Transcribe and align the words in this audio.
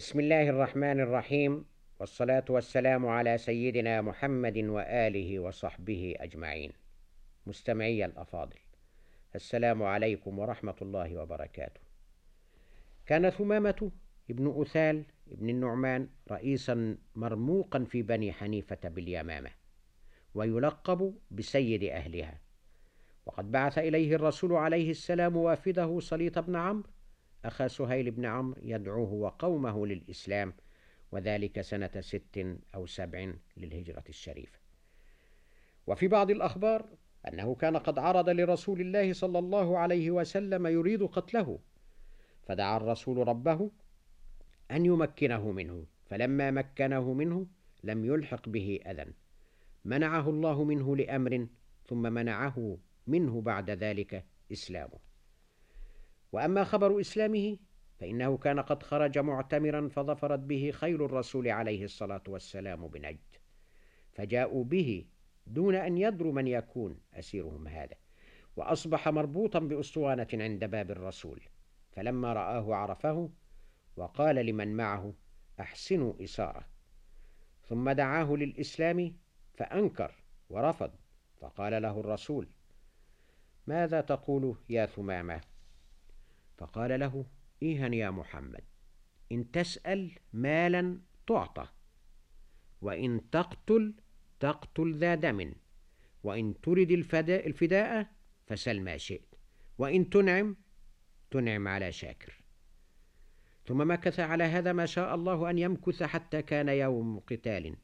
بسم 0.00 0.20
الله 0.20 0.48
الرحمن 0.48 1.00
الرحيم. 1.00 1.64
والصلاة 1.98 2.44
والسلام 2.48 3.06
على 3.06 3.38
سيدنا 3.38 4.00
محمد 4.00 4.58
وآله 4.58 5.38
وصحبه 5.38 6.14
أجمعين. 6.20 6.72
مستمعي 7.46 8.04
الأفاضل 8.04 8.56
السلام 9.34 9.82
عليكم 9.82 10.38
ورحمة 10.38 10.74
الله 10.82 11.16
وبركاته. 11.16 11.80
كان 13.06 13.30
ثمامة 13.30 13.90
ابن 14.30 14.60
أثال 14.60 15.04
ابن 15.32 15.48
النعمان 15.48 16.08
رئيسا 16.30 16.98
مرموقا 17.14 17.84
في 17.84 18.02
بني 18.02 18.32
حنيفة 18.32 18.88
باليمامة 18.88 19.50
ويلقب 20.34 21.14
بسيد 21.30 21.84
أهلها. 21.84 22.40
وقد 23.26 23.52
بعث 23.52 23.78
إليه 23.78 24.14
الرسول 24.14 24.52
عليه 24.52 24.90
السلام 24.90 25.36
وافده 25.36 26.00
صليط 26.00 26.38
بن 26.38 26.56
عمرو 26.56 26.90
أخا 27.44 27.68
سهيل 27.68 28.10
بن 28.10 28.26
عمرو 28.26 28.60
يدعوه 28.62 29.12
وقومه 29.12 29.86
للإسلام 29.86 30.52
وذلك 31.12 31.60
سنة 31.60 31.90
ست 32.00 32.56
أو 32.74 32.86
سبع 32.86 33.32
للهجرة 33.56 34.04
الشريفة. 34.08 34.58
وفي 35.86 36.08
بعض 36.08 36.30
الأخبار 36.30 36.86
أنه 37.28 37.54
كان 37.54 37.76
قد 37.76 37.98
عرض 37.98 38.28
لرسول 38.28 38.80
الله 38.80 39.12
صلى 39.12 39.38
الله 39.38 39.78
عليه 39.78 40.10
وسلم 40.10 40.66
يريد 40.66 41.02
قتله 41.02 41.58
فدعا 42.42 42.76
الرسول 42.76 43.28
ربه 43.28 43.70
أن 44.70 44.86
يمكنه 44.86 45.52
منه 45.52 45.84
فلما 46.06 46.50
مكنه 46.50 47.12
منه 47.12 47.46
لم 47.84 48.04
يلحق 48.04 48.48
به 48.48 48.80
أذى. 48.86 49.06
منعه 49.84 50.30
الله 50.30 50.64
منه 50.64 50.96
لأمر 50.96 51.46
ثم 51.88 52.02
منعه 52.02 52.78
منه 53.06 53.40
بعد 53.40 53.70
ذلك 53.70 54.24
إسلامه. 54.52 55.09
وأما 56.32 56.64
خبر 56.64 57.00
إسلامه 57.00 57.58
فإنه 57.98 58.36
كان 58.36 58.60
قد 58.60 58.82
خرج 58.82 59.18
معتمرا 59.18 59.88
فظفرت 59.88 60.38
به 60.38 60.70
خيل 60.74 61.04
الرسول 61.04 61.48
عليه 61.48 61.84
الصلاة 61.84 62.22
والسلام 62.28 62.88
بنجد 62.88 63.36
فجاءوا 64.12 64.64
به 64.64 65.06
دون 65.46 65.74
أن 65.74 65.98
يدروا 65.98 66.32
من 66.32 66.46
يكون 66.46 67.00
أسيرهم 67.14 67.68
هذا 67.68 67.96
وأصبح 68.56 69.08
مربوطا 69.08 69.58
بأسطوانة 69.58 70.28
عند 70.32 70.64
باب 70.64 70.90
الرسول 70.90 71.40
فلما 71.92 72.32
رآه 72.32 72.74
عرفه 72.74 73.30
وقال 73.96 74.36
لمن 74.36 74.76
معه 74.76 75.14
أحسنوا 75.60 76.24
إسارة. 76.24 76.64
ثم 77.68 77.90
دعاه 77.90 78.32
للإسلام 78.32 79.16
فأنكر 79.54 80.14
ورفض 80.50 80.90
فقال 81.40 81.82
له 81.82 82.00
الرسول 82.00 82.48
ماذا 83.66 84.00
تقول 84.00 84.56
يا 84.68 84.86
ثمامة؟ 84.86 85.49
فقال 86.60 87.00
له 87.00 87.26
إيها 87.62 87.88
يا 87.88 88.10
محمد 88.10 88.64
إن 89.32 89.50
تسأل 89.50 90.10
مالا 90.32 91.00
تعطى 91.26 91.66
وإن 92.82 93.30
تقتل 93.30 93.94
تقتل 94.40 94.94
ذا 94.94 95.14
دم 95.14 95.52
وإن 96.22 96.60
ترد 96.60 96.90
الفداء, 96.90 97.46
الفداء 97.46 98.06
فسل 98.46 98.80
ما 98.80 98.96
شئت 98.96 99.34
وإن 99.78 100.10
تنعم 100.10 100.56
تنعم 101.30 101.68
على 101.68 101.92
شاكر. 101.92 102.42
ثم 103.66 103.90
مكث 103.90 104.20
على 104.20 104.44
هذا 104.44 104.72
ما 104.72 104.86
شاء 104.86 105.14
الله 105.14 105.50
أن 105.50 105.58
يمكث 105.58 106.02
حتى 106.02 106.42
كان 106.42 106.68
يوم 106.68 107.18
قتال. 107.18 107.76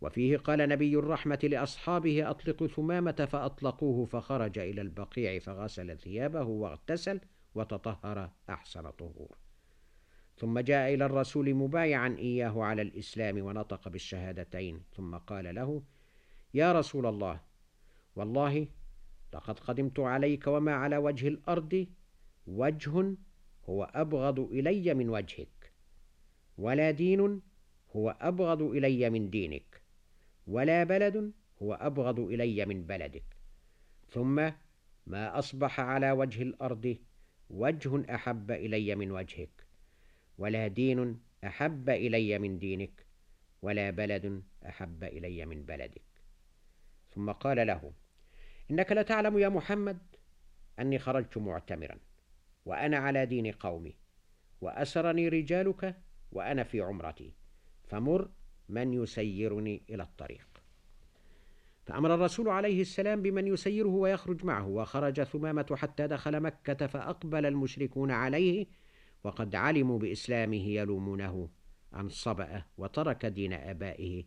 وفيه 0.00 0.36
قال 0.36 0.68
نبي 0.68 0.94
الرحمة 0.94 1.38
لأصحابه 1.42 2.30
أطلقوا 2.30 2.66
ثمامة 2.66 3.28
فأطلقوه 3.32 4.04
فخرج 4.04 4.58
إلى 4.58 4.80
البقيع 4.80 5.38
فغسل 5.38 5.98
ثيابه 5.98 6.42
واغتسل 6.42 7.20
وتطهر 7.54 8.30
أحسن 8.50 8.90
طهور. 8.90 9.36
ثم 10.36 10.58
جاء 10.58 10.94
إلى 10.94 11.06
الرسول 11.06 11.54
مبايعا 11.54 12.16
إياه 12.18 12.62
على 12.62 12.82
الإسلام 12.82 13.38
ونطق 13.38 13.88
بالشهادتين. 13.88 14.82
ثم 14.96 15.16
قال 15.16 15.54
له 15.54 15.82
يا 16.54 16.72
رسول 16.72 17.06
الله 17.06 17.40
والله 18.16 18.68
لقد 19.34 19.58
قدمت 19.58 20.00
عليك 20.00 20.46
وما 20.46 20.74
على 20.74 20.96
وجه 20.96 21.28
الأرض 21.28 21.86
وجه 22.46 23.16
هو 23.64 23.84
أبغض 23.94 24.40
إلي 24.40 24.94
من 24.94 25.08
وجهك 25.10 25.72
ولا 26.58 26.90
دين 26.90 27.42
هو 27.96 28.16
أبغض 28.20 28.62
إلي 28.62 29.10
من 29.10 29.30
دينك 29.30 29.82
ولا 30.46 30.84
بلد 30.84 31.32
هو 31.62 31.74
أبغض 31.74 32.20
إلي 32.20 32.66
من 32.66 32.86
بلدك. 32.86 33.24
ثم 34.08 34.50
ما 35.06 35.38
أصبح 35.38 35.80
على 35.80 36.12
وجه 36.12 36.42
الأرض 36.42 36.96
وجه 37.50 38.14
أحب 38.14 38.50
إلي 38.50 38.94
من 38.94 39.10
وجهك 39.10 39.66
ولا 40.38 40.68
دين 40.68 41.20
أحب 41.44 41.90
إلي 41.90 42.38
من 42.38 42.58
دينك 42.58 43.06
ولا 43.62 43.90
بلد 43.90 44.42
أحب 44.66 45.04
إلي 45.04 45.46
من 45.46 45.64
بلدك. 45.64 46.02
ثم 47.10 47.32
قال 47.32 47.66
له 47.66 47.92
إنك 48.70 48.92
لتعلم 48.92 49.38
يا 49.38 49.48
محمد 49.48 49.98
أني 50.78 50.98
خرجت 50.98 51.38
معتمرا 51.38 51.98
وأنا 52.66 52.96
على 52.96 53.26
دين 53.26 53.52
قومي 53.52 53.96
وأسرني 54.60 55.28
رجالك 55.28 55.96
وأنا 56.32 56.64
في 56.64 56.80
عمرتي 56.80 57.32
فمر 57.84 58.30
من 58.68 58.94
يسيرني 58.94 59.82
إلى 59.90 60.02
الطريق. 60.02 60.49
فأمر 61.86 62.14
الرسول 62.14 62.48
عليه 62.48 62.80
السلام 62.80 63.22
بمن 63.22 63.46
يسيره 63.46 63.88
ويخرج 63.88 64.44
معه 64.44 64.68
وخرج 64.68 65.22
ثمامة 65.22 65.76
حتى 65.76 66.06
دخل 66.06 66.40
مكة 66.40 66.86
فأقبل 66.86 67.46
المشركون 67.46 68.10
عليه 68.10 68.66
وقد 69.24 69.54
علموا 69.54 69.98
بإسلامه 69.98 70.68
يلومونه 70.68 71.50
عن 71.92 72.08
صبأ 72.08 72.64
وترك 72.78 73.26
دين 73.26 73.52
آبائه 73.52 74.24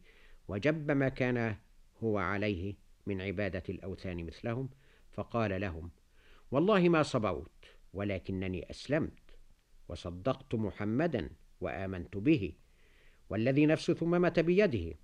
وجب 0.47 0.91
ما 0.91 1.09
كان 1.09 1.55
هو 2.03 2.17
عليه 2.17 2.75
من 3.07 3.21
عبادة 3.21 3.63
الأوثان 3.69 4.25
مثلهم 4.25 4.69
فقال 5.11 5.61
لهم 5.61 5.91
والله 6.51 6.89
ما 6.89 7.03
صبوت 7.03 7.65
ولكنني 7.93 8.69
أسلمت 8.69 9.19
وصدقت 9.89 10.55
محمدا 10.55 11.29
وآمنت 11.61 12.17
به 12.17 12.53
والذي 13.29 13.65
نفس 13.65 13.91
ثمامة 13.91 14.33
بيده 14.37 14.95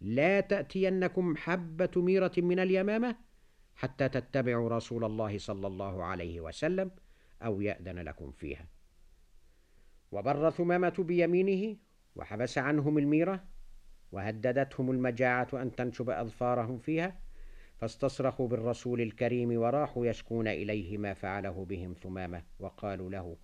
لا 0.00 0.40
تأتينكم 0.40 1.36
حبة 1.36 1.90
ميرة 1.96 2.32
من 2.36 2.58
اليمامة 2.58 3.16
حتى 3.74 4.08
تتبعوا 4.08 4.68
رسول 4.68 5.04
الله 5.04 5.38
صلى 5.38 5.66
الله 5.66 6.04
عليه 6.04 6.40
وسلم 6.40 6.90
أو 7.42 7.60
يأذن 7.60 7.98
لكم 7.98 8.30
فيها. 8.30 8.66
وبر 10.12 10.50
ثمامة 10.50 10.94
بيمينه 10.98 11.76
وحبس 12.16 12.58
عنهم 12.58 12.98
الميرة 12.98 13.44
وهددتهم 14.12 14.90
المجاعة 14.90 15.48
أن 15.54 15.76
تنشب 15.76 16.10
أظفارهم 16.10 16.78
فيها 16.78 17.20
فاستصرخوا 17.76 18.48
بالرسول 18.48 19.00
الكريم 19.00 19.56
وراحوا 19.58 20.06
يشكون 20.06 20.48
إليه 20.48 20.98
ما 20.98 21.14
فعله 21.14 21.64
بهم 21.64 21.94
ثمامة 21.94 22.42
وقالوا 22.58 23.10
له 23.10 23.36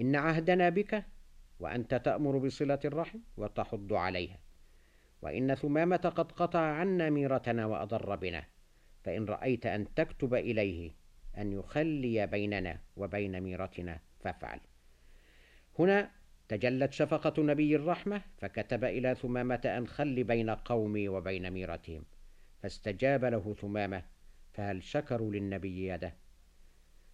إن 0.00 0.16
عهدنا 0.16 0.68
بك 0.68 1.04
وأنت 1.60 1.94
تأمر 1.94 2.38
بصلة 2.38 2.80
الرحم 2.84 3.18
وتحض 3.36 3.92
عليها. 3.92 4.43
وإن 5.24 5.54
ثمامة 5.54 5.96
قد 5.96 6.32
قطع 6.32 6.60
عنا 6.60 7.10
ميرتنا 7.10 7.66
وأضر 7.66 8.16
بنا 8.16 8.44
فإن 9.04 9.24
رأيت 9.24 9.66
أن 9.66 9.94
تكتب 9.94 10.34
إليه 10.34 10.92
أن 11.38 11.52
يخلي 11.52 12.26
بيننا 12.26 12.80
وبين 12.96 13.40
ميرتنا 13.40 14.00
فافعل. 14.20 14.60
هنا 15.78 16.10
تجلت 16.48 16.92
شفقة 16.92 17.42
نبي 17.42 17.76
الرحمة 17.76 18.22
فكتب 18.38 18.84
إلى 18.84 19.14
ثمامة 19.14 19.60
أن 19.64 19.86
خل 19.86 20.24
بين 20.24 20.50
قومي 20.50 21.08
وبين 21.08 21.50
ميرتهم 21.50 22.04
فاستجاب 22.62 23.24
له 23.24 23.54
ثمامة 23.60 24.02
فهل 24.52 24.82
شكروا 24.82 25.32
للنبي 25.32 25.88
يده 25.88 26.14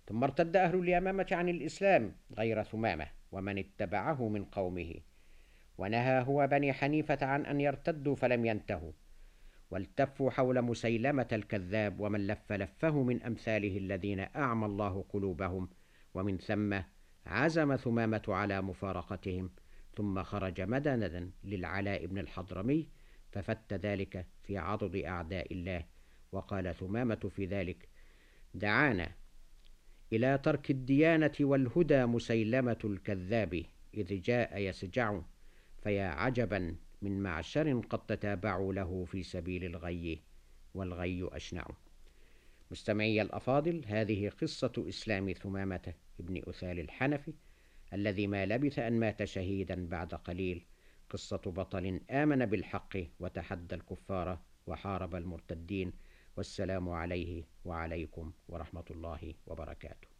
ثم 0.06 0.24
ارتد 0.24 0.56
أهل 0.56 0.78
اليمامة 0.78 1.26
عن 1.32 1.48
الإسلام 1.48 2.16
غير 2.38 2.62
ثمامة 2.62 3.06
ومن 3.32 3.58
اتبعه 3.58 4.28
من 4.28 4.44
قومه. 4.44 4.94
ونهى 5.80 6.22
هو 6.26 6.46
بني 6.46 6.72
حنيفة 6.72 7.26
عن 7.26 7.46
أن 7.46 7.60
يرتدوا 7.60 8.14
فلم 8.16 8.44
ينتهوا 8.44 8.92
والتفوا 9.70 10.30
حول 10.30 10.62
مسيلمة 10.62 11.28
الكذاب 11.32 12.00
ومن 12.00 12.26
لف 12.26 12.52
لفه 12.52 13.02
من 13.02 13.22
أمثاله 13.22 13.76
الذين 13.76 14.20
أعمى 14.20 14.66
الله 14.66 15.04
قلوبهم 15.08 15.68
ومن 16.14 16.38
ثم 16.38 16.80
عزم 17.26 17.76
ثمامة 17.76 18.22
على 18.28 18.62
مفارقتهم 18.62 19.50
ثم 19.96 20.22
خرج 20.22 20.60
مدندا 20.60 21.30
للعلاء 21.44 22.06
بن 22.06 22.18
الحضرمي 22.18 22.88
ففت 23.32 23.72
ذلك 23.74 24.26
في 24.42 24.58
عضد 24.58 24.96
أعداء 24.96 25.52
الله 25.52 25.84
وقال 26.32 26.74
ثمامة 26.74 27.30
في 27.36 27.46
ذلك 27.46 27.88
دعانا 28.54 29.12
إلى 30.12 30.38
ترك 30.38 30.70
الديانة 30.70 31.34
والهدى 31.40 32.06
مسيلمة 32.06 32.78
الكذاب 32.84 33.62
إذ 33.94 34.20
جاء 34.20 34.58
يسجع 34.58 35.20
فيا 35.82 36.04
عجبا 36.04 36.76
من 37.02 37.22
معشر 37.22 37.80
قد 37.80 38.06
تتابعوا 38.06 38.72
له 38.72 39.04
في 39.04 39.22
سبيل 39.22 39.64
الغي 39.64 40.22
والغي 40.74 41.28
أشنع. 41.32 41.66
مستمعي 42.70 43.22
الأفاضل 43.22 43.84
هذه 43.86 44.28
قصة 44.28 44.72
إسلام 44.88 45.32
ثمامة 45.32 45.94
ابن 46.20 46.42
أثال 46.48 46.80
الحنفي 46.80 47.32
الذي 47.92 48.26
ما 48.26 48.46
لبث 48.46 48.78
أن 48.78 49.00
مات 49.00 49.24
شهيدا 49.24 49.88
بعد 49.88 50.14
قليل. 50.14 50.66
قصة 51.10 51.42
بطل 51.46 52.00
آمن 52.10 52.46
بالحق 52.46 52.96
وتحدى 53.20 53.74
الكفار 53.74 54.38
وحارب 54.66 55.14
المرتدين 55.14 55.92
والسلام 56.36 56.88
عليه 56.88 57.44
وعليكم 57.64 58.32
ورحمة 58.48 58.84
الله 58.90 59.34
وبركاته. 59.46 60.19